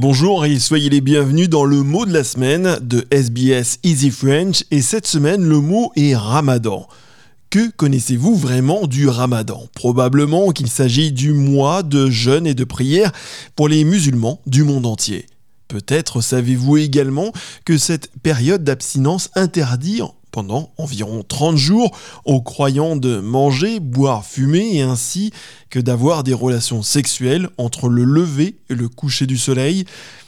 [0.00, 4.62] Bonjour et soyez les bienvenus dans le mot de la semaine de SBS Easy French
[4.70, 6.86] et cette semaine le mot est Ramadan.
[7.50, 9.66] Que connaissez-vous vraiment du Ramadan?
[9.74, 13.10] Probablement qu'il s'agit du mois de jeûne et de prière
[13.56, 15.26] pour les musulmans du monde entier.
[15.66, 17.32] Peut-être savez-vous également
[17.64, 20.00] que cette période d'abstinence interdit
[20.38, 25.32] pendant environ 30 jours aux croyants de manger, boire, fumer et ainsi
[25.68, 29.84] que d'avoir des relations sexuelles entre le lever et le coucher du soleil.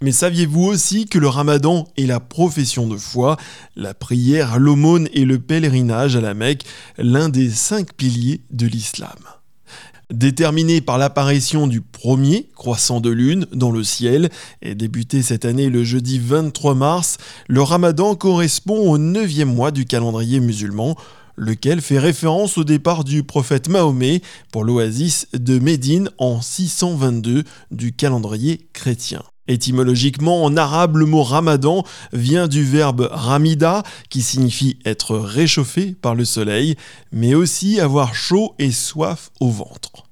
[0.00, 3.36] Mais saviez-vous aussi que le ramadan est la profession de foi,
[3.76, 6.64] la prière, l'aumône et le pèlerinage à la Mecque,
[6.98, 9.18] l'un des cinq piliers de l'islam?
[10.10, 14.30] Déterminé par l'apparition du premier croissant de lune dans le ciel
[14.60, 19.86] et débuté cette année le jeudi 23 mars, le ramadan correspond au neuvième mois du
[19.86, 20.96] calendrier musulman,
[21.36, 24.20] lequel fait référence au départ du prophète Mahomet
[24.50, 29.22] pour l'oasis de Médine en 622 du calendrier chrétien.
[29.48, 36.14] Étymologiquement, en arabe, le mot ramadan vient du verbe ramida, qui signifie être réchauffé par
[36.14, 36.76] le soleil,
[37.10, 40.04] mais aussi avoir chaud et soif au ventre.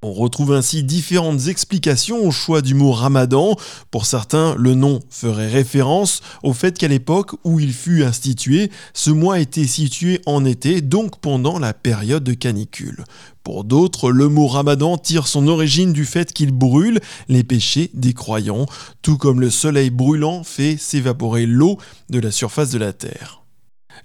[0.00, 3.56] On retrouve ainsi différentes explications au choix du mot ramadan.
[3.90, 9.10] Pour certains, le nom ferait référence au fait qu'à l'époque où il fut institué, ce
[9.10, 13.02] mois était situé en été, donc pendant la période de canicule.
[13.42, 18.14] Pour d'autres, le mot ramadan tire son origine du fait qu'il brûle les péchés des
[18.14, 18.66] croyants,
[19.02, 21.76] tout comme le soleil brûlant fait s'évaporer l'eau
[22.08, 23.42] de la surface de la terre.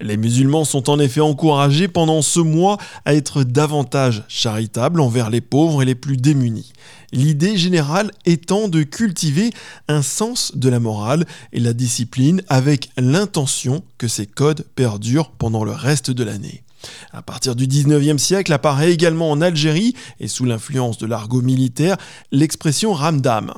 [0.01, 5.41] Les musulmans sont en effet encouragés pendant ce mois à être davantage charitables envers les
[5.41, 6.73] pauvres et les plus démunis.
[7.11, 9.51] L'idée générale étant de cultiver
[9.87, 15.63] un sens de la morale et la discipline avec l'intention que ces codes perdurent pendant
[15.63, 16.63] le reste de l'année.
[17.11, 21.97] À partir du 19e siècle apparaît également en Algérie, et sous l'influence de l'argot militaire,
[22.31, 23.53] l'expression ramdam,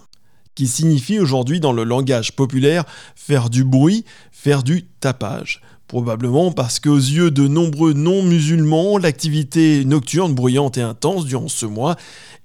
[0.55, 2.85] qui signifie aujourd'hui dans le langage populaire
[3.15, 5.61] faire du bruit, faire du tapage.
[5.87, 11.95] Probablement parce qu'aux yeux de nombreux non-musulmans, l'activité nocturne bruyante et intense durant ce mois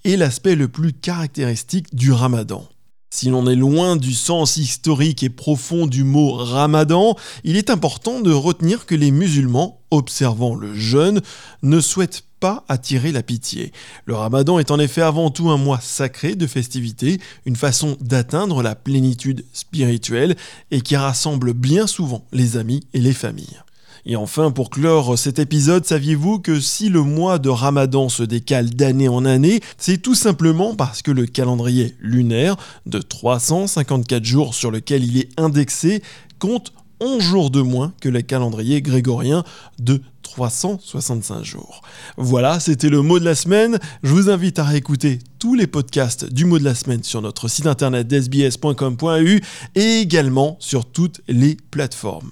[0.05, 2.69] est l'aspect le plus caractéristique du ramadan.
[3.13, 8.21] Si l'on est loin du sens historique et profond du mot ramadan, il est important
[8.21, 11.21] de retenir que les musulmans, observant le jeûne,
[11.65, 13.73] ne souhaitent pas attirer la pitié.
[14.07, 18.63] Le ramadan est en effet avant tout un mois sacré de festivités, une façon d'atteindre
[18.63, 20.37] la plénitude spirituelle
[20.71, 23.61] et qui rassemble bien souvent les amis et les familles.
[24.07, 28.71] Et enfin, pour clore cet épisode, saviez-vous que si le mois de Ramadan se décale
[28.71, 32.57] d'année en année, c'est tout simplement parce que le calendrier lunaire
[32.87, 36.03] de 354 jours sur lequel il est indexé
[36.39, 39.45] compte 11 jours de moins que le calendrier grégorien
[39.79, 41.83] de 365 jours.
[42.17, 43.79] Voilà, c'était le mot de la semaine.
[44.03, 47.49] Je vous invite à réécouter tous les podcasts du mot de la semaine sur notre
[47.49, 49.17] site internet sbs.com.au
[49.75, 52.31] et également sur toutes les plateformes.